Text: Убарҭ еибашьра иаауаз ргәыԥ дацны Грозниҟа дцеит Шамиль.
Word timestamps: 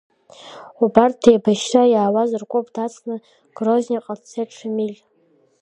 Убарҭ 0.83 1.21
еибашьра 1.31 1.83
иаауаз 1.89 2.31
ргәыԥ 2.41 2.67
дацны 2.75 3.15
Грозниҟа 3.55 4.15
дцеит 4.19 4.49
Шамиль. 4.57 4.97